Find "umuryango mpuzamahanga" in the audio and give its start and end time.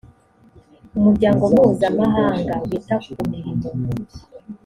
0.97-2.53